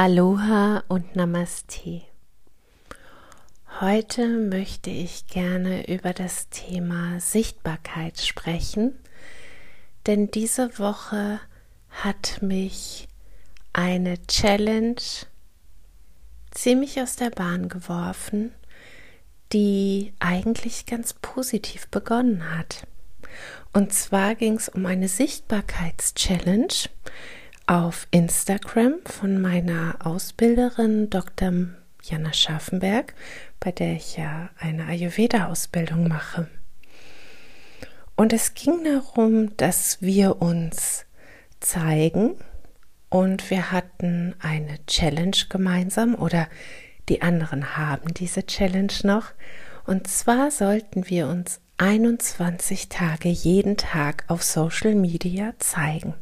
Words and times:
Aloha 0.00 0.84
und 0.86 1.16
Namaste. 1.16 2.02
Heute 3.80 4.28
möchte 4.28 4.90
ich 4.90 5.26
gerne 5.26 5.92
über 5.92 6.12
das 6.12 6.48
Thema 6.50 7.18
Sichtbarkeit 7.18 8.20
sprechen, 8.20 8.96
denn 10.06 10.30
diese 10.30 10.78
Woche 10.78 11.40
hat 11.90 12.40
mich 12.42 13.08
eine 13.72 14.24
Challenge 14.28 15.02
ziemlich 16.52 17.00
aus 17.00 17.16
der 17.16 17.30
Bahn 17.30 17.68
geworfen, 17.68 18.54
die 19.52 20.12
eigentlich 20.20 20.86
ganz 20.86 21.12
positiv 21.12 21.88
begonnen 21.88 22.56
hat. 22.56 22.86
Und 23.72 23.92
zwar 23.92 24.36
ging 24.36 24.54
es 24.54 24.68
um 24.68 24.86
eine 24.86 25.08
Sichtbarkeitschallenge, 25.08 26.68
auf 27.68 28.08
Instagram 28.10 28.94
von 29.04 29.42
meiner 29.42 29.96
Ausbilderin 30.02 31.10
Dr. 31.10 31.52
Jana 32.02 32.32
Schaffenberg, 32.32 33.14
bei 33.60 33.72
der 33.72 33.92
ich 33.92 34.16
ja 34.16 34.48
eine 34.58 34.86
Ayurveda-Ausbildung 34.86 36.08
mache. 36.08 36.48
Und 38.16 38.32
es 38.32 38.54
ging 38.54 38.84
darum, 38.84 39.54
dass 39.58 40.00
wir 40.00 40.40
uns 40.40 41.04
zeigen 41.60 42.36
und 43.10 43.50
wir 43.50 43.70
hatten 43.70 44.34
eine 44.40 44.84
Challenge 44.86 45.36
gemeinsam 45.50 46.14
oder 46.14 46.48
die 47.10 47.20
anderen 47.20 47.76
haben 47.76 48.14
diese 48.14 48.46
Challenge 48.46 48.94
noch. 49.02 49.26
Und 49.84 50.08
zwar 50.08 50.50
sollten 50.50 51.10
wir 51.10 51.28
uns 51.28 51.60
21 51.76 52.88
Tage 52.88 53.28
jeden 53.28 53.76
Tag 53.76 54.24
auf 54.28 54.42
Social 54.42 54.94
Media 54.94 55.52
zeigen. 55.58 56.14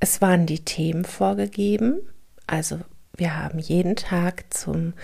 Es 0.00 0.20
waren 0.20 0.46
die 0.46 0.64
Themen 0.64 1.04
vorgegeben, 1.04 2.00
also 2.46 2.80
wir 3.16 3.36
haben 3.36 3.58
jeden 3.58 3.96
Tag 3.96 4.44
zum 4.54 4.94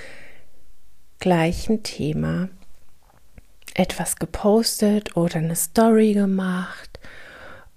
gleichen 1.18 1.82
Thema 1.82 2.48
etwas 3.74 4.16
gepostet 4.16 5.16
oder 5.16 5.36
eine 5.36 5.56
Story 5.56 6.14
gemacht 6.14 7.00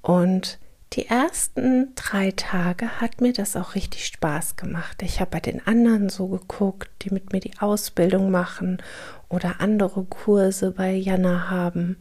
und 0.01 0.59
die 0.93 1.07
ersten 1.07 1.93
drei 1.95 2.31
Tage 2.31 3.01
hat 3.01 3.19
mir 3.19 3.33
das 3.33 3.55
auch 3.55 3.75
richtig 3.75 4.05
Spaß 4.05 4.55
gemacht. 4.55 5.01
Ich 5.01 5.19
habe 5.19 5.31
bei 5.31 5.39
den 5.39 5.65
anderen 5.67 6.09
so 6.09 6.27
geguckt, 6.27 6.89
die 7.01 7.09
mit 7.13 7.33
mir 7.33 7.41
die 7.41 7.59
Ausbildung 7.59 8.31
machen 8.31 8.81
oder 9.27 9.59
andere 9.59 10.05
Kurse 10.05 10.71
bei 10.71 10.93
Jana 10.93 11.49
haben. 11.49 11.97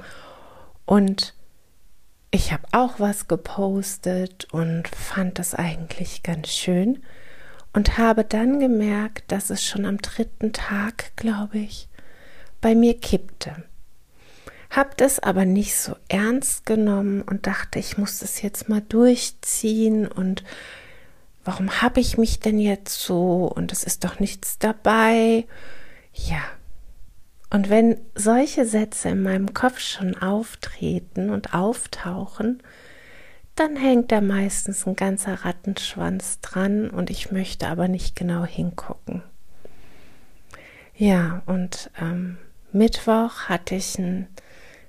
Und 0.84 1.34
ich 2.37 2.53
habe 2.53 2.65
auch 2.73 3.01
was 3.01 3.29
gepostet 3.29 4.47
und 4.53 4.89
fand 4.89 5.39
das 5.39 5.55
eigentlich 5.55 6.23
ganz 6.23 6.48
schön 6.51 7.03
und 7.73 7.97
habe 7.97 8.25
dann 8.25 8.61
gemerkt, 8.61 9.33
dass 9.33 9.48
es 9.48 9.65
schon 9.65 9.87
am 9.87 9.97
dritten 9.97 10.53
Tag, 10.53 11.17
glaube 11.17 11.57
ich, 11.57 11.89
bei 12.61 12.75
mir 12.75 13.01
kippte. 13.01 13.64
Hab 14.69 14.98
das 14.98 15.19
aber 15.19 15.47
nicht 15.47 15.77
so 15.77 15.97
ernst 16.09 16.67
genommen 16.67 17.23
und 17.23 17.47
dachte, 17.47 17.79
ich 17.79 17.97
muss 17.97 18.19
das 18.19 18.42
jetzt 18.42 18.69
mal 18.69 18.83
durchziehen 18.83 20.07
und 20.07 20.45
warum 21.42 21.81
habe 21.81 22.01
ich 22.01 22.19
mich 22.19 22.39
denn 22.39 22.59
jetzt 22.59 23.01
so 23.01 23.47
und 23.47 23.73
es 23.73 23.83
ist 23.83 24.05
doch 24.05 24.20
nichts 24.20 24.59
dabei. 24.59 25.47
Ja, 26.12 26.42
und 27.50 27.70
wenn 27.70 28.00
solche 28.14 28.64
Sätze 28.64 29.11
in 29.11 29.22
meinem 29.22 29.55
Kopf 29.55 29.78
schon 29.78 30.16
auftreten 30.16 31.30
und 31.30 31.55
auftauchen, 31.55 32.62
dann 33.55 33.77
hängt 33.77 34.12
da 34.12 34.20
meistens 34.20 34.86
ein 34.86 34.97
ganzer 34.97 35.44
Rattenschwanz 35.44 36.41
dran 36.41 36.91
und 36.91 37.08
ich 37.08 37.30
möchte 37.30 37.69
aber 37.69 37.89
nicht 37.89 38.17
genau 38.17 38.44
hingucken. 38.44 39.22
Ja, 40.94 41.42
und 41.47 41.91
ähm, 42.00 42.36
Mittwoch 42.72 43.44
hatte 43.48 43.77
ich 43.77 43.98
einen 43.98 44.28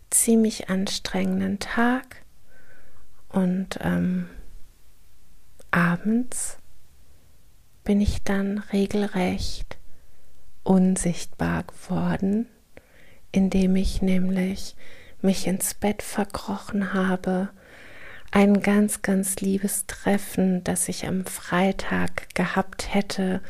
ziemlich 0.09 0.69
anstrengenden 0.69 1.59
Tag 1.59 2.23
und 3.29 3.79
ähm, 3.81 4.29
abends 5.71 6.57
bin 7.83 8.01
ich 8.01 8.23
dann 8.23 8.59
regelrecht 8.73 9.76
unsichtbar 10.67 11.63
geworden, 11.63 12.45
indem 13.31 13.77
ich 13.77 14.01
nämlich 14.01 14.75
mich 15.21 15.47
ins 15.47 15.73
Bett 15.73 16.01
verkrochen 16.01 16.93
habe. 16.93 17.49
Ein 18.31 18.61
ganz, 18.61 19.01
ganz 19.01 19.37
liebes 19.37 19.85
Treffen, 19.87 20.65
das 20.65 20.89
ich 20.89 21.07
am 21.07 21.25
Freitag 21.25 22.35
gehabt 22.35 22.93
hätte, 22.93 23.41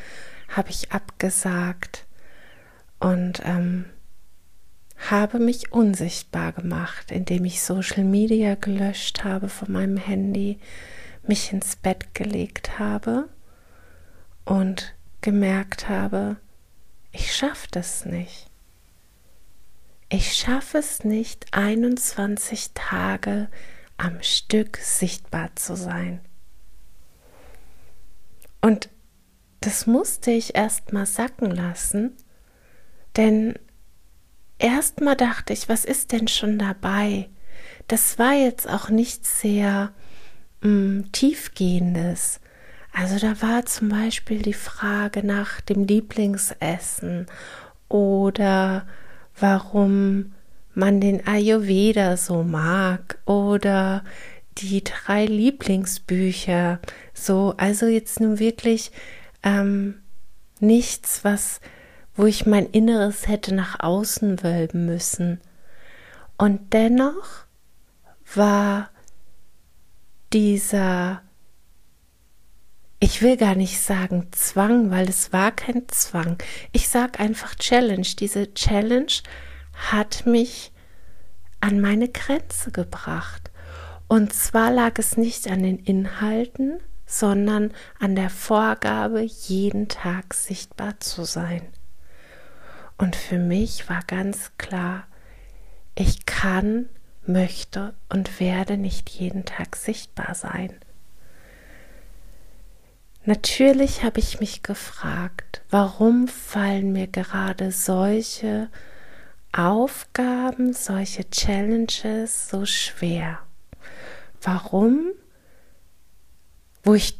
habe 0.48 0.70
ich 0.70 0.92
abgesagt 0.92 2.06
und 3.00 3.42
ähm, 3.44 3.86
habe 5.10 5.40
mich 5.40 5.72
unsichtbar 5.72 6.52
gemacht, 6.52 7.10
indem 7.10 7.44
ich 7.44 7.62
Social 7.62 8.04
Media 8.04 8.54
gelöscht 8.54 9.24
habe 9.24 9.48
von 9.48 9.72
meinem 9.72 9.96
Handy, 9.96 10.60
mich 11.26 11.52
ins 11.52 11.74
Bett 11.74 12.14
gelegt 12.14 12.78
habe 12.78 13.28
und 14.44 14.94
gemerkt 15.20 15.88
habe, 15.88 16.36
ich 17.12 17.34
schaffe 17.34 17.68
das 17.70 18.04
nicht. 18.04 18.46
Ich 20.10 20.34
schaffe 20.34 20.78
es 20.78 21.04
nicht, 21.04 21.46
21 21.52 22.70
Tage 22.72 23.48
am 23.98 24.22
Stück 24.22 24.78
sichtbar 24.78 25.54
zu 25.56 25.76
sein. 25.76 26.20
Und 28.60 28.88
das 29.60 29.86
musste 29.86 30.30
ich 30.30 30.54
erst 30.54 30.92
mal 30.92 31.06
sacken 31.06 31.50
lassen, 31.50 32.16
denn 33.16 33.58
erst 34.58 35.00
mal 35.00 35.14
dachte 35.14 35.52
ich, 35.52 35.68
was 35.68 35.84
ist 35.84 36.12
denn 36.12 36.28
schon 36.28 36.58
dabei? 36.58 37.28
Das 37.88 38.18
war 38.18 38.32
jetzt 38.32 38.68
auch 38.68 38.88
nichts 38.88 39.40
sehr 39.40 39.92
mh, 40.60 40.68
mm, 40.70 41.12
tiefgehendes. 41.12 42.40
Also 43.00 43.20
da 43.20 43.40
war 43.42 43.64
zum 43.64 43.90
Beispiel 43.90 44.42
die 44.42 44.52
Frage 44.52 45.24
nach 45.24 45.60
dem 45.60 45.84
Lieblingsessen 45.84 47.26
oder 47.88 48.88
warum 49.38 50.32
man 50.74 51.00
den 51.00 51.24
Ayurveda 51.24 52.16
so 52.16 52.42
mag 52.42 53.20
oder 53.24 54.02
die 54.58 54.82
drei 54.82 55.26
Lieblingsbücher 55.26 56.80
so. 57.14 57.54
Also 57.56 57.86
jetzt 57.86 58.18
nun 58.18 58.40
wirklich 58.40 58.90
ähm, 59.44 60.02
nichts, 60.58 61.22
was 61.22 61.60
wo 62.16 62.26
ich 62.26 62.46
mein 62.46 62.66
Inneres 62.66 63.28
hätte 63.28 63.54
nach 63.54 63.78
außen 63.78 64.42
wölben 64.42 64.86
müssen. 64.86 65.40
Und 66.36 66.72
dennoch 66.72 67.44
war 68.34 68.90
dieser 70.32 71.22
ich 73.00 73.22
will 73.22 73.36
gar 73.36 73.54
nicht 73.54 73.80
sagen 73.80 74.28
Zwang, 74.32 74.90
weil 74.90 75.08
es 75.08 75.32
war 75.32 75.52
kein 75.52 75.88
Zwang. 75.88 76.42
Ich 76.72 76.88
sage 76.88 77.20
einfach 77.20 77.54
Challenge. 77.54 78.06
Diese 78.18 78.52
Challenge 78.54 79.12
hat 79.74 80.26
mich 80.26 80.72
an 81.60 81.80
meine 81.80 82.08
Grenze 82.08 82.72
gebracht. 82.72 83.50
Und 84.08 84.32
zwar 84.32 84.72
lag 84.72 84.98
es 84.98 85.16
nicht 85.16 85.48
an 85.48 85.62
den 85.62 85.78
Inhalten, 85.78 86.80
sondern 87.06 87.72
an 88.00 88.16
der 88.16 88.30
Vorgabe, 88.30 89.20
jeden 89.20 89.88
Tag 89.88 90.34
sichtbar 90.34 90.98
zu 90.98 91.24
sein. 91.24 91.62
Und 92.96 93.14
für 93.14 93.38
mich 93.38 93.88
war 93.88 94.02
ganz 94.06 94.52
klar, 94.58 95.06
ich 95.94 96.26
kann, 96.26 96.88
möchte 97.24 97.94
und 98.08 98.40
werde 98.40 98.76
nicht 98.76 99.08
jeden 99.10 99.44
Tag 99.44 99.76
sichtbar 99.76 100.34
sein. 100.34 100.74
Natürlich 103.24 104.04
habe 104.04 104.20
ich 104.20 104.40
mich 104.40 104.62
gefragt, 104.62 105.62
warum 105.70 106.28
fallen 106.28 106.92
mir 106.92 107.06
gerade 107.06 107.72
solche 107.72 108.70
Aufgaben, 109.52 110.72
Solche 110.72 111.28
Challenges 111.30 112.48
so 112.48 112.66
schwer. 112.66 113.38
Warum? 114.42 115.10
Wo 116.84 116.94
ich 116.94 117.18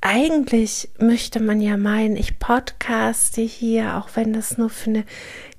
eigentlich 0.00 0.88
möchte 0.98 1.40
man 1.40 1.60
ja 1.60 1.76
meinen, 1.76 2.16
ich 2.16 2.40
podcaste 2.40 3.40
hier, 3.40 3.96
auch 3.96 4.10
wenn 4.14 4.32
das 4.32 4.58
nur 4.58 4.68
für 4.68 4.90
eine 4.90 5.04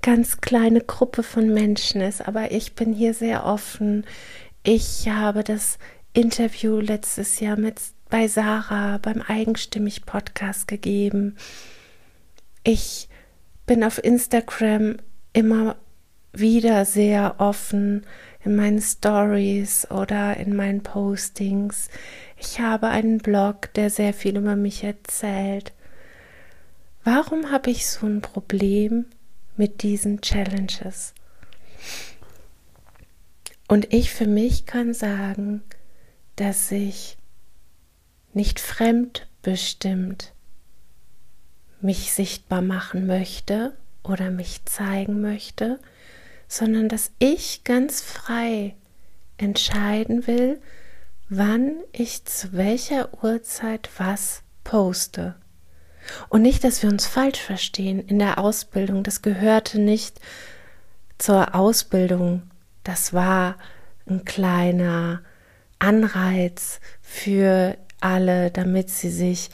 ganz 0.01 0.41
kleine 0.41 0.81
Gruppe 0.81 1.23
von 1.23 1.53
Menschen 1.53 2.01
ist, 2.01 2.27
aber 2.27 2.51
ich 2.51 2.75
bin 2.75 2.91
hier 2.91 3.13
sehr 3.13 3.45
offen. 3.45 4.05
Ich 4.63 5.07
habe 5.07 5.43
das 5.45 5.77
Interview 6.11 6.79
letztes 6.79 7.39
Jahr 7.39 7.55
mit 7.55 7.79
bei 8.13 8.27
Sarah 8.27 8.99
beim 8.99 9.23
Eigenstimmig 9.23 10.05
Podcast 10.05 10.67
gegeben. 10.67 11.35
Ich 12.63 13.09
bin 13.65 13.83
auf 13.83 14.03
Instagram 14.03 14.97
immer 15.33 15.77
wieder 16.31 16.85
sehr 16.85 17.39
offen 17.39 18.05
in 18.45 18.55
meinen 18.55 18.79
Stories 18.79 19.89
oder 19.89 20.37
in 20.37 20.55
meinen 20.55 20.83
Postings. 20.83 21.89
Ich 22.37 22.59
habe 22.59 22.89
einen 22.89 23.17
Blog, 23.17 23.73
der 23.73 23.89
sehr 23.89 24.13
viel 24.13 24.37
über 24.37 24.55
mich 24.55 24.83
erzählt. 24.83 25.73
Warum 27.03 27.49
habe 27.49 27.71
ich 27.71 27.87
so 27.87 28.05
ein 28.05 28.21
Problem 28.21 29.05
mit 29.57 29.81
diesen 29.81 30.21
Challenges? 30.21 31.15
Und 33.67 33.91
ich 33.91 34.11
für 34.11 34.27
mich 34.27 34.67
kann 34.67 34.93
sagen, 34.93 35.63
dass 36.35 36.71
ich 36.71 37.17
nicht 38.33 38.59
fremdbestimmt 38.59 40.33
mich 41.81 42.13
sichtbar 42.13 42.61
machen 42.61 43.05
möchte 43.07 43.75
oder 44.03 44.31
mich 44.31 44.63
zeigen 44.65 45.21
möchte, 45.21 45.79
sondern 46.47 46.87
dass 46.87 47.11
ich 47.19 47.63
ganz 47.63 48.01
frei 48.01 48.75
entscheiden 49.37 50.27
will, 50.27 50.61
wann 51.29 51.75
ich 51.91 52.25
zu 52.25 52.53
welcher 52.53 53.23
Uhrzeit 53.23 53.89
was 53.97 54.43
poste. 54.63 55.35
Und 56.29 56.41
nicht, 56.41 56.63
dass 56.63 56.83
wir 56.83 56.89
uns 56.89 57.05
falsch 57.07 57.39
verstehen 57.39 57.99
in 58.07 58.19
der 58.19 58.37
Ausbildung, 58.37 59.03
das 59.03 59.21
gehörte 59.21 59.79
nicht 59.79 60.19
zur 61.17 61.55
Ausbildung, 61.55 62.43
das 62.83 63.13
war 63.13 63.57
ein 64.05 64.25
kleiner 64.25 65.21
Anreiz 65.79 66.79
für 67.01 67.77
alle, 68.03 68.51
damit 68.51 68.89
sie 68.89 69.09
sich 69.09 69.49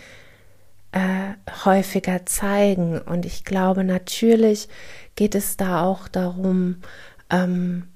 äh, 0.92 1.34
häufiger 1.66 2.26
zeigen. 2.26 3.00
Und 3.00 3.26
ich 3.26 3.46
glaube, 3.46 3.84
natürlich 3.84 4.68
geht 5.16 5.36
es 5.36 5.58
da 5.58 5.84
auch 5.84 6.08
darum, 6.08 6.78
ähm, 7.30 7.88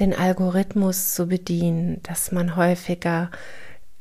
den 0.00 0.14
Algorithmus 0.14 1.14
zu 1.14 1.26
bedienen, 1.26 2.00
dass 2.02 2.32
man 2.32 2.56
häufiger 2.56 3.30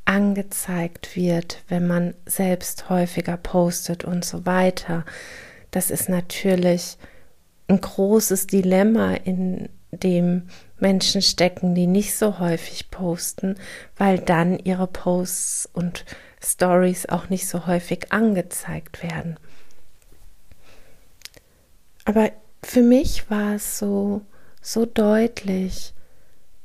angezeigt 0.05 1.15
wird, 1.15 1.63
wenn 1.67 1.85
man 1.85 2.13
selbst 2.25 2.89
häufiger 2.89 3.37
postet 3.37 4.03
und 4.03 4.25
so 4.25 4.45
weiter. 4.45 5.05
Das 5.71 5.91
ist 5.91 6.09
natürlich 6.09 6.97
ein 7.67 7.81
großes 7.81 8.47
Dilemma, 8.47 9.13
in 9.13 9.69
dem 9.91 10.47
Menschen 10.81 11.21
stecken, 11.21 11.75
die 11.75 11.87
nicht 11.87 12.15
so 12.15 12.39
häufig 12.39 12.89
posten, 12.89 13.55
weil 13.97 14.19
dann 14.19 14.59
ihre 14.59 14.87
Posts 14.87 15.69
und 15.73 16.05
Stories 16.43 17.07
auch 17.07 17.29
nicht 17.29 17.47
so 17.47 17.67
häufig 17.67 18.11
angezeigt 18.11 19.03
werden. 19.03 19.37
Aber 22.05 22.31
für 22.63 22.81
mich 22.81 23.29
war 23.29 23.55
es 23.55 23.77
so, 23.77 24.21
so 24.61 24.85
deutlich, 24.85 25.93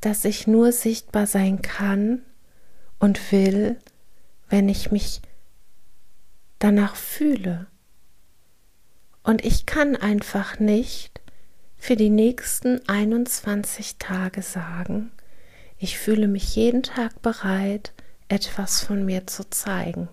dass 0.00 0.24
ich 0.24 0.46
nur 0.46 0.72
sichtbar 0.72 1.26
sein 1.26 1.62
kann 1.62 2.22
und 2.98 3.32
will, 3.32 3.76
wenn 4.48 4.68
ich 4.68 4.90
mich 4.90 5.20
danach 6.58 6.96
fühle. 6.96 7.66
Und 9.22 9.44
ich 9.44 9.66
kann 9.66 9.96
einfach 9.96 10.58
nicht 10.58 11.20
für 11.87 11.94
die 11.94 12.11
nächsten 12.11 12.81
21 12.88 13.99
Tage 14.00 14.43
sagen, 14.43 15.12
ich 15.79 16.00
fühle 16.00 16.27
mich 16.27 16.56
jeden 16.56 16.83
Tag 16.83 17.23
bereit, 17.23 17.93
etwas 18.27 18.83
von 18.83 19.05
mir 19.05 19.29
zu 19.29 19.49
zeigen. 19.50 20.09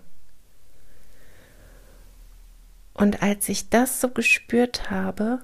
Und 2.93 3.23
als 3.23 3.49
ich 3.49 3.69
das 3.69 3.99
so 3.99 4.09
gespürt 4.09 4.91
habe, 4.91 5.39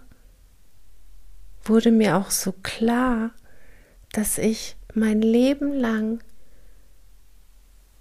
wurde 1.63 1.89
mir 1.89 2.15
auch 2.15 2.29
so 2.29 2.51
klar, 2.51 3.31
dass 4.11 4.37
ich 4.37 4.75
mein 4.93 5.23
Leben 5.23 5.73
lang, 5.73 6.23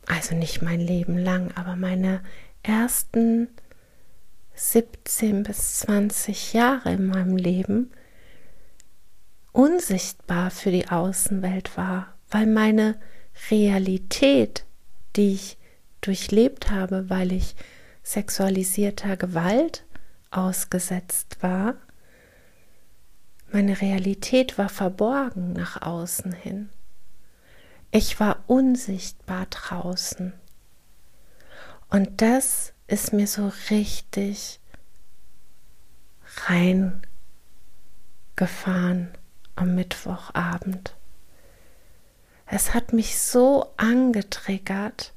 also 0.04 0.34
nicht 0.34 0.60
mein 0.60 0.80
Leben 0.80 1.16
lang, 1.16 1.50
aber 1.54 1.76
meine 1.76 2.22
ersten 2.62 3.48
17 4.54 5.44
bis 5.44 5.78
20 5.78 6.52
Jahre 6.52 6.92
in 6.92 7.06
meinem 7.06 7.38
Leben 7.38 7.90
unsichtbar 9.58 10.50
für 10.52 10.70
die 10.70 10.88
Außenwelt 10.88 11.76
war, 11.76 12.14
weil 12.30 12.46
meine 12.46 12.96
Realität, 13.50 14.64
die 15.16 15.34
ich 15.34 15.58
durchlebt 16.00 16.70
habe, 16.70 17.10
weil 17.10 17.32
ich 17.32 17.56
sexualisierter 18.04 19.16
Gewalt 19.16 19.84
ausgesetzt 20.30 21.38
war, 21.40 21.74
meine 23.50 23.80
Realität 23.80 24.58
war 24.58 24.68
verborgen 24.68 25.54
nach 25.54 25.82
außen 25.82 26.30
hin. 26.30 26.68
Ich 27.90 28.20
war 28.20 28.44
unsichtbar 28.46 29.46
draußen. 29.46 30.34
Und 31.90 32.22
das 32.22 32.74
ist 32.86 33.12
mir 33.12 33.26
so 33.26 33.50
richtig 33.70 34.60
reingefahren 36.46 39.17
am 39.58 39.74
Mittwochabend. 39.74 40.94
Es 42.46 42.74
hat 42.74 42.92
mich 42.92 43.18
so 43.20 43.72
angetriggert, 43.76 45.12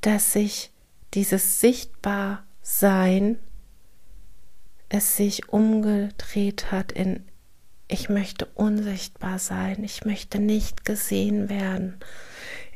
dass 0.00 0.34
ich 0.34 0.70
dieses 1.12 1.60
Sichtbarsein 1.60 3.38
es 4.88 5.16
sich 5.16 5.48
umgedreht 5.48 6.70
hat 6.70 6.92
in 6.92 7.24
ich 7.86 8.08
möchte 8.08 8.46
unsichtbar 8.46 9.38
sein, 9.38 9.84
ich 9.84 10.06
möchte 10.06 10.38
nicht 10.38 10.86
gesehen 10.86 11.50
werden. 11.50 12.00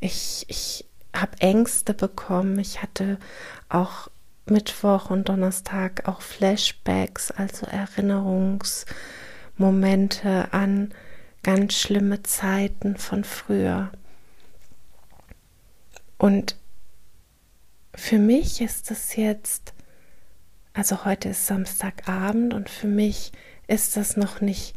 Ich, 0.01 0.45
ich 0.49 0.85
habe 1.15 1.41
Ängste 1.41 1.95
bekommen, 1.95 2.59
ich 2.59 2.83
hatte 2.83 3.19
auch 3.71 4.09
Mittwoch 4.47 5.11
und 5.11 5.29
Donnerstag 5.29 6.07
auch 6.07 6.21
Flashbacks, 6.21 7.31
also 7.31 7.67
Erinnerungsmomente 9.59 10.53
an 10.53 10.95
ganz 11.43 11.75
schlimme 11.75 12.23
Zeiten 12.23 12.97
von 12.97 13.25
früher. 13.25 13.91
Und 16.17 16.57
für 17.95 18.19
mich 18.19 18.61
ist 18.61 18.91
es 18.91 19.17
jetzt 19.17 19.75
also 20.79 21.05
heute 21.05 21.31
ist 21.31 21.45
Samstagabend 21.49 22.55
und 22.55 22.71
für 22.71 22.87
mich 22.87 23.33
ist 23.67 23.97
das 23.97 24.17
noch 24.17 24.41
nicht 24.41 24.77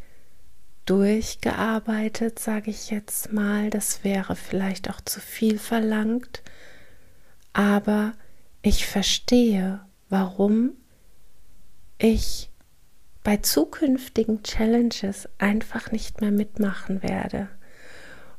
durchgearbeitet, 0.88 2.40
sage 2.40 2.72
ich 2.72 2.90
jetzt 2.90 3.32
mal. 3.32 3.70
Das 3.70 4.04
wäre 4.04 4.36
vielleicht 4.36 4.90
auch 4.90 5.00
zu 5.02 5.20
viel 5.20 5.60
verlangt. 5.60 6.42
Aber 7.54 8.14
ich 8.64 8.88
verstehe, 8.88 9.82
warum 10.10 10.72
ich 12.00 12.51
bei 13.24 13.38
zukünftigen 13.38 14.44
Challenges 14.44 15.30
einfach 15.38 15.92
nicht 15.92 16.22
mehr 16.22 16.32
mitmachen 16.32 17.04
werde. 17.04 17.50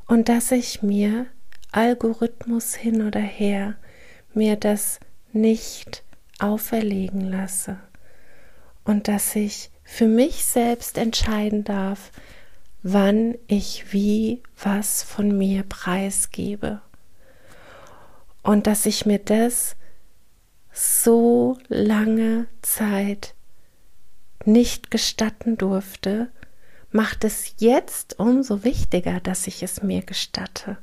Und 0.06 0.28
dass 0.28 0.50
ich 0.50 0.82
mir 0.82 1.26
Algorithmus 1.70 2.74
hin 2.74 3.06
oder 3.06 3.20
her 3.20 3.76
mir 4.34 4.56
das 4.56 5.00
nicht 5.32 6.02
auferlegen 6.38 7.20
lasse 7.20 7.78
und 8.84 9.08
dass 9.08 9.36
ich 9.36 9.70
für 9.84 10.06
mich 10.06 10.44
selbst 10.44 10.98
entscheiden 10.98 11.64
darf, 11.64 12.10
wann 12.82 13.36
ich 13.46 13.92
wie 13.92 14.42
was 14.60 15.02
von 15.02 15.36
mir 15.36 15.62
preisgebe. 15.62 16.80
Und 18.42 18.66
dass 18.66 18.86
ich 18.86 19.06
mir 19.06 19.18
das 19.18 19.76
so 20.72 21.58
lange 21.68 22.46
Zeit 22.62 23.34
nicht 24.46 24.90
gestatten 24.90 25.56
durfte, 25.56 26.30
macht 26.90 27.24
es 27.24 27.54
jetzt 27.58 28.18
umso 28.18 28.64
wichtiger, 28.64 29.20
dass 29.20 29.46
ich 29.46 29.62
es 29.62 29.82
mir 29.82 30.02
gestatte. 30.02 30.78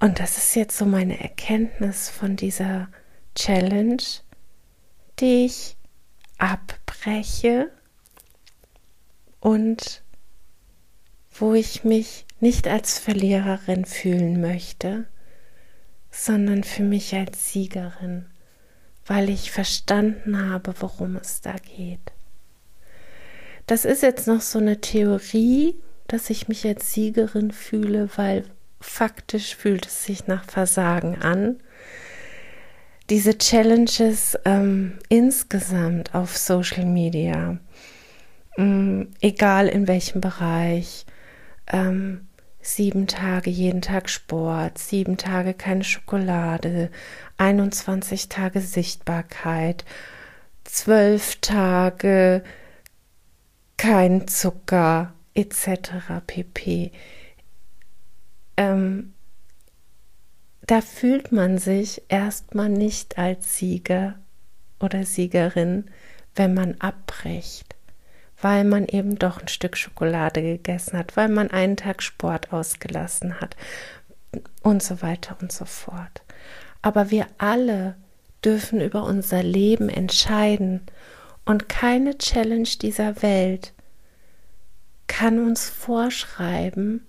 Und 0.00 0.18
das 0.18 0.36
ist 0.38 0.56
jetzt 0.56 0.76
so 0.76 0.84
meine 0.84 1.20
Erkenntnis 1.20 2.08
von 2.10 2.36
dieser 2.36 2.88
Challenge, 3.36 4.02
die 5.20 5.44
ich 5.44 5.76
abbreche 6.38 7.70
und 9.38 10.02
wo 11.30 11.54
ich 11.54 11.84
mich 11.84 12.26
nicht 12.40 12.66
als 12.66 12.98
Verliererin 12.98 13.84
fühlen 13.84 14.40
möchte, 14.40 15.06
sondern 16.10 16.64
für 16.64 16.82
mich 16.82 17.14
als 17.14 17.52
Siegerin, 17.52 18.26
weil 19.06 19.30
ich 19.30 19.50
verstanden 19.50 20.50
habe, 20.50 20.74
worum 20.80 21.16
es 21.16 21.40
da 21.40 21.54
geht. 21.76 22.12
Das 23.66 23.84
ist 23.84 24.02
jetzt 24.02 24.26
noch 24.26 24.40
so 24.40 24.58
eine 24.58 24.80
Theorie, 24.80 25.76
dass 26.08 26.30
ich 26.30 26.48
mich 26.48 26.66
als 26.66 26.92
Siegerin 26.92 27.52
fühle, 27.52 28.08
weil 28.16 28.44
faktisch 28.80 29.56
fühlt 29.56 29.86
es 29.86 30.04
sich 30.04 30.26
nach 30.26 30.44
Versagen 30.44 31.22
an. 31.22 31.60
Diese 33.10 33.36
Challenges 33.38 34.38
ähm, 34.44 34.98
insgesamt 35.08 36.14
auf 36.14 36.36
Social 36.36 36.84
Media, 36.84 37.58
mh, 38.56 38.64
mm, 38.64 39.08
egal 39.20 39.68
in 39.68 39.88
welchem 39.88 40.20
Bereich, 40.20 41.06
ähm, 41.66 42.28
sieben 42.62 43.06
Tage 43.06 43.50
jeden 43.50 43.82
Tag 43.82 44.08
Sport, 44.08 44.78
sieben 44.78 45.16
Tage 45.16 45.52
keine 45.52 45.84
Schokolade, 45.84 46.90
21 47.36 48.28
Tage 48.28 48.60
Sichtbarkeit, 48.60 49.84
zwölf 50.64 51.36
Tage 51.40 52.42
kein 53.76 54.28
Zucker 54.28 55.12
etc. 55.34 56.22
pp. 56.26 56.92
Ähm, 58.56 59.12
da 60.62 60.80
fühlt 60.80 61.32
man 61.32 61.58
sich 61.58 62.02
erstmal 62.08 62.68
nicht 62.68 63.18
als 63.18 63.58
Sieger 63.58 64.14
oder 64.78 65.04
Siegerin, 65.04 65.90
wenn 66.36 66.54
man 66.54 66.76
abbricht, 66.80 67.74
weil 68.42 68.64
man 68.64 68.86
eben 68.86 69.18
doch 69.18 69.40
ein 69.40 69.48
Stück 69.48 69.76
Schokolade 69.76 70.42
gegessen 70.42 70.98
hat, 70.98 71.16
weil 71.16 71.28
man 71.28 71.50
einen 71.50 71.76
Tag 71.76 72.02
Sport 72.02 72.52
ausgelassen 72.52 73.40
hat 73.40 73.56
und 74.62 74.82
so 74.82 75.00
weiter 75.00 75.36
und 75.40 75.52
so 75.52 75.64
fort. 75.64 76.22
Aber 76.82 77.10
wir 77.10 77.26
alle 77.38 77.96
dürfen 78.44 78.80
über 78.80 79.04
unser 79.04 79.42
Leben 79.42 79.88
entscheiden 79.88 80.82
und 81.44 81.68
keine 81.68 82.18
Challenge 82.18 82.68
dieser 82.80 83.22
Welt 83.22 83.72
kann 85.06 85.38
uns 85.38 85.68
vorschreiben, 85.68 87.06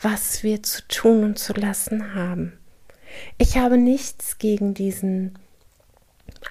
was 0.00 0.42
wir 0.42 0.62
zu 0.62 0.86
tun 0.86 1.24
und 1.24 1.38
zu 1.38 1.52
lassen 1.54 2.14
haben. 2.14 2.52
Ich 3.36 3.56
habe 3.56 3.78
nichts 3.78 4.38
gegen 4.38 4.74
diesen 4.74 5.38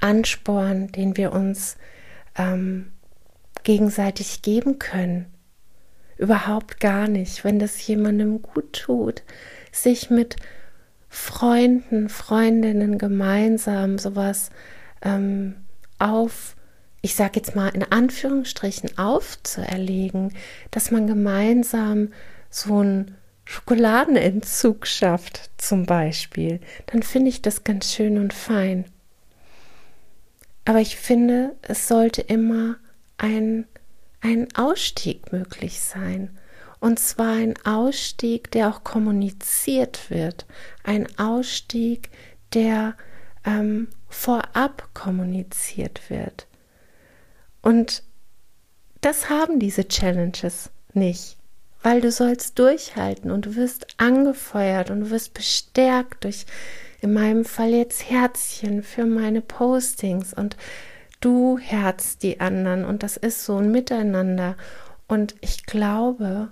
Ansporn, 0.01 0.91
den 0.91 1.15
wir 1.15 1.31
uns 1.31 1.77
ähm, 2.35 2.91
gegenseitig 3.67 4.43
geben 4.43 4.79
können. 4.79 5.25
Überhaupt 6.17 6.79
gar 6.79 7.09
nicht, 7.09 7.43
wenn 7.43 7.59
das 7.59 7.85
jemandem 7.85 8.41
gut 8.41 8.71
tut, 8.71 9.23
sich 9.73 10.09
mit 10.09 10.37
Freunden, 11.09 12.07
Freundinnen 12.07 12.97
gemeinsam 12.97 13.97
sowas 13.97 14.51
ähm, 15.01 15.55
auf, 15.99 16.55
ich 17.01 17.13
sage 17.15 17.33
jetzt 17.35 17.57
mal 17.57 17.67
in 17.67 17.83
Anführungsstrichen 17.83 18.97
aufzuerlegen, 18.97 20.33
dass 20.71 20.89
man 20.89 21.05
gemeinsam 21.05 22.13
so 22.49 22.81
ein 22.81 23.15
Schokoladenentzug 23.43 24.87
schafft, 24.87 25.51
zum 25.57 25.85
Beispiel, 25.85 26.61
dann 26.85 27.03
finde 27.03 27.27
ich 27.27 27.41
das 27.41 27.65
ganz 27.65 27.93
schön 27.93 28.17
und 28.17 28.31
fein. 28.31 28.85
Aber 30.63 30.79
ich 30.79 30.95
finde, 30.95 31.57
es 31.63 31.89
sollte 31.89 32.21
immer 32.21 32.77
ein, 33.17 33.67
ein 34.21 34.47
Ausstieg 34.55 35.31
möglich 35.31 35.79
sein. 35.79 36.37
Und 36.79 36.99
zwar 36.99 37.33
ein 37.33 37.55
Ausstieg, 37.65 38.51
der 38.51 38.69
auch 38.69 38.83
kommuniziert 38.83 40.09
wird. 40.09 40.45
Ein 40.83 41.07
Ausstieg, 41.17 42.09
der 42.53 42.95
ähm, 43.45 43.87
vorab 44.09 44.89
kommuniziert 44.93 46.09
wird. 46.09 46.47
Und 47.61 48.03
das 49.01 49.29
haben 49.29 49.59
diese 49.59 49.87
Challenges 49.87 50.69
nicht 50.93 51.37
weil 51.87 52.01
du 52.01 52.11
sollst 52.11 52.59
durchhalten 52.59 53.31
und 53.31 53.45
du 53.45 53.55
wirst 53.55 53.87
angefeuert 53.97 54.89
und 54.89 55.01
du 55.01 55.09
wirst 55.09 55.33
bestärkt 55.33 56.25
durch 56.25 56.45
in 56.99 57.13
meinem 57.13 57.45
Fall 57.45 57.69
jetzt 57.69 58.09
Herzchen 58.09 58.83
für 58.83 59.05
meine 59.05 59.41
Postings 59.41 60.33
und 60.33 60.57
du 61.19 61.57
herzt 61.57 62.23
die 62.23 62.39
anderen 62.39 62.85
und 62.85 63.03
das 63.03 63.17
ist 63.17 63.43
so 63.43 63.57
ein 63.57 63.71
Miteinander 63.71 64.55
und 65.07 65.35
ich 65.41 65.65
glaube, 65.65 66.51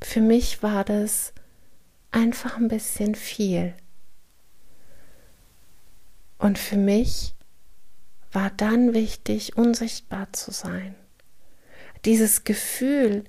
für 0.00 0.20
mich 0.20 0.62
war 0.62 0.84
das 0.84 1.32
einfach 2.10 2.56
ein 2.56 2.68
bisschen 2.68 3.14
viel. 3.14 3.74
Und 6.38 6.58
für 6.58 6.76
mich 6.76 7.34
war 8.32 8.50
dann 8.50 8.92
wichtig, 8.92 9.56
unsichtbar 9.56 10.32
zu 10.32 10.50
sein. 10.50 10.94
Dieses 12.04 12.44
Gefühl, 12.44 13.24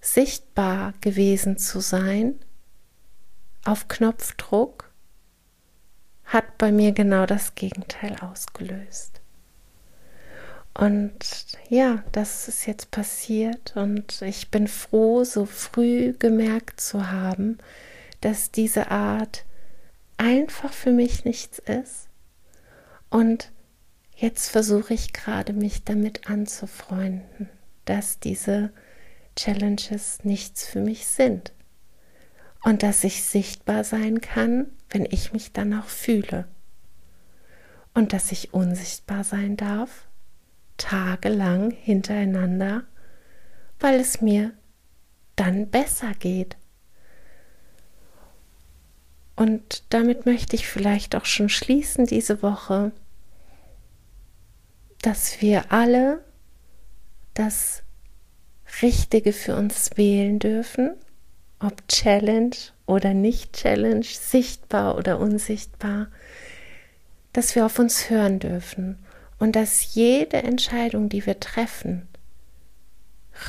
sichtbar 0.00 0.92
gewesen 1.00 1.58
zu 1.58 1.80
sein, 1.80 2.38
auf 3.64 3.88
Knopfdruck, 3.88 4.87
hat 6.28 6.58
bei 6.58 6.70
mir 6.70 6.92
genau 6.92 7.26
das 7.26 7.54
Gegenteil 7.54 8.16
ausgelöst. 8.20 9.20
Und 10.74 11.18
ja, 11.68 12.04
das 12.12 12.46
ist 12.46 12.66
jetzt 12.66 12.92
passiert 12.92 13.74
und 13.74 14.22
ich 14.22 14.50
bin 14.50 14.68
froh, 14.68 15.24
so 15.24 15.44
früh 15.44 16.12
gemerkt 16.12 16.80
zu 16.80 17.10
haben, 17.10 17.58
dass 18.20 18.52
diese 18.52 18.90
Art 18.92 19.44
einfach 20.18 20.72
für 20.72 20.92
mich 20.92 21.24
nichts 21.24 21.58
ist. 21.58 22.06
Und 23.10 23.50
jetzt 24.14 24.50
versuche 24.50 24.94
ich 24.94 25.12
gerade 25.12 25.52
mich 25.52 25.82
damit 25.82 26.28
anzufreunden, 26.28 27.48
dass 27.84 28.20
diese 28.20 28.70
Challenges 29.34 30.24
nichts 30.24 30.66
für 30.66 30.80
mich 30.80 31.06
sind. 31.06 31.52
Und 32.62 32.82
dass 32.82 33.04
ich 33.04 33.22
sichtbar 33.22 33.84
sein 33.84 34.20
kann, 34.20 34.66
wenn 34.90 35.04
ich 35.04 35.32
mich 35.32 35.52
danach 35.52 35.86
fühle. 35.88 36.48
Und 37.94 38.12
dass 38.12 38.32
ich 38.32 38.52
unsichtbar 38.52 39.24
sein 39.24 39.56
darf, 39.56 40.08
tagelang 40.76 41.70
hintereinander, 41.70 42.84
weil 43.80 44.00
es 44.00 44.20
mir 44.20 44.52
dann 45.36 45.70
besser 45.70 46.12
geht. 46.18 46.56
Und 49.36 49.84
damit 49.90 50.26
möchte 50.26 50.56
ich 50.56 50.66
vielleicht 50.66 51.14
auch 51.14 51.24
schon 51.24 51.48
schließen 51.48 52.06
diese 52.06 52.42
Woche, 52.42 52.90
dass 55.00 55.40
wir 55.40 55.70
alle 55.70 56.24
das 57.34 57.84
Richtige 58.82 59.32
für 59.32 59.54
uns 59.54 59.96
wählen 59.96 60.40
dürfen, 60.40 60.96
ob 61.60 61.86
Challenge 61.88 62.56
oder 62.86 63.14
nicht 63.14 63.52
Challenge, 63.54 64.04
sichtbar 64.04 64.96
oder 64.96 65.18
unsichtbar, 65.18 66.08
dass 67.32 67.54
wir 67.54 67.66
auf 67.66 67.78
uns 67.78 68.10
hören 68.10 68.38
dürfen 68.38 68.98
und 69.38 69.56
dass 69.56 69.94
jede 69.94 70.38
Entscheidung, 70.38 71.08
die 71.08 71.24
wir 71.26 71.40
treffen, 71.40 72.08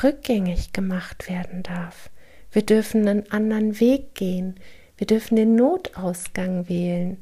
rückgängig 0.03 0.73
gemacht 0.73 1.29
werden 1.29 1.63
darf. 1.63 2.09
Wir 2.51 2.63
dürfen 2.63 3.07
einen 3.07 3.31
anderen 3.31 3.79
Weg 3.79 4.15
gehen. 4.15 4.55
Wir 4.97 5.07
dürfen 5.07 5.35
den 5.35 5.55
Notausgang 5.55 6.67
wählen. 6.67 7.17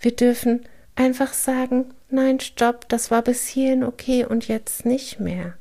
Wir 0.00 0.14
dürfen 0.14 0.66
einfach 0.94 1.32
sagen, 1.32 1.86
nein, 2.10 2.40
stopp, 2.40 2.88
das 2.88 3.10
war 3.10 3.22
bis 3.22 3.46
hierhin 3.46 3.84
okay 3.84 4.24
und 4.24 4.48
jetzt 4.48 4.84
nicht 4.84 5.18
mehr. 5.20 5.54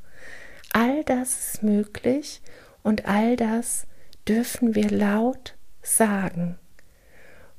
All 0.73 1.03
das 1.05 1.53
ist 1.53 1.63
möglich 1.63 2.41
und 2.83 3.05
all 3.05 3.35
das 3.35 3.87
dürfen 4.27 4.75
wir 4.75 4.89
laut 4.89 5.55
sagen. 5.81 6.57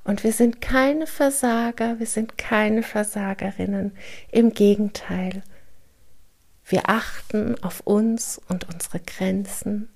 Und 0.04 0.22
wir 0.22 0.32
sind 0.32 0.60
keine 0.60 1.06
Versager, 1.06 1.98
wir 1.98 2.06
sind 2.06 2.38
keine 2.38 2.82
Versagerinnen. 2.82 3.92
Im 4.30 4.52
Gegenteil, 4.52 5.42
wir 6.64 6.88
achten 6.88 7.62
auf 7.62 7.80
uns 7.80 8.40
und 8.48 8.68
unsere 8.72 9.00
Grenzen. 9.00 9.88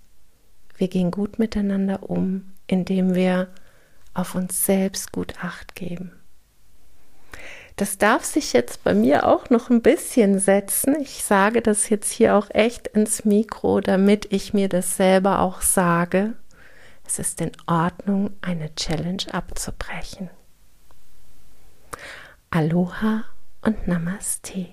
Wir 0.76 0.88
gehen 0.88 1.10
gut 1.10 1.38
miteinander 1.38 2.08
um, 2.08 2.52
indem 2.66 3.14
wir 3.14 3.48
auf 4.14 4.34
uns 4.34 4.64
selbst 4.64 5.12
gut 5.12 5.34
acht 5.42 5.74
geben. 5.74 6.12
Das 7.76 7.96
darf 7.98 8.24
sich 8.24 8.52
jetzt 8.52 8.84
bei 8.84 8.94
mir 8.94 9.26
auch 9.26 9.48
noch 9.48 9.70
ein 9.70 9.80
bisschen 9.80 10.38
setzen. 10.38 10.96
Ich 11.00 11.22
sage 11.22 11.62
das 11.62 11.88
jetzt 11.88 12.12
hier 12.12 12.34
auch 12.34 12.50
echt 12.50 12.88
ins 12.88 13.24
Mikro, 13.24 13.80
damit 13.80 14.32
ich 14.32 14.52
mir 14.52 14.68
das 14.68 14.96
selber 14.96 15.38
auch 15.38 15.62
sage. 15.62 16.34
Es 17.12 17.18
ist 17.18 17.40
in 17.40 17.50
Ordnung, 17.66 18.36
eine 18.40 18.72
Challenge 18.76 19.24
abzubrechen. 19.32 20.30
Aloha 22.50 23.24
und 23.62 23.88
Namaste. 23.88 24.72